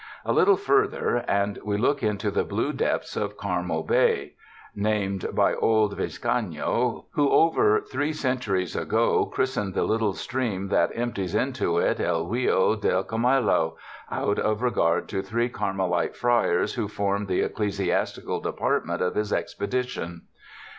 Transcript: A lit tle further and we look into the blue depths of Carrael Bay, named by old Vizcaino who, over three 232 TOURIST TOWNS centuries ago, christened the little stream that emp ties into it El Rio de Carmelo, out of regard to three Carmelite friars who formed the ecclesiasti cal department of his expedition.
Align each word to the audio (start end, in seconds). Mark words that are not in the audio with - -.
A 0.25 0.33
lit 0.33 0.45
tle 0.47 0.57
further 0.57 1.17
and 1.27 1.59
we 1.63 1.77
look 1.77 2.01
into 2.01 2.31
the 2.31 2.43
blue 2.43 2.73
depths 2.73 3.15
of 3.15 3.37
Carrael 3.37 3.83
Bay, 3.83 4.33
named 4.73 5.27
by 5.35 5.53
old 5.53 5.95
Vizcaino 5.95 7.05
who, 7.11 7.29
over 7.29 7.81
three 7.81 8.11
232 8.11 8.11
TOURIST 8.11 8.19
TOWNS 8.19 8.19
centuries 8.19 8.75
ago, 8.75 9.25
christened 9.27 9.75
the 9.75 9.83
little 9.83 10.13
stream 10.13 10.69
that 10.69 10.89
emp 10.95 11.13
ties 11.17 11.35
into 11.35 11.77
it 11.77 11.99
El 11.99 12.25
Rio 12.25 12.75
de 12.75 13.03
Carmelo, 13.03 13.77
out 14.09 14.39
of 14.39 14.63
regard 14.63 15.07
to 15.07 15.21
three 15.21 15.49
Carmelite 15.49 16.15
friars 16.15 16.73
who 16.73 16.87
formed 16.87 17.27
the 17.27 17.41
ecclesiasti 17.47 18.25
cal 18.25 18.39
department 18.39 19.03
of 19.03 19.13
his 19.13 19.31
expedition. 19.31 20.23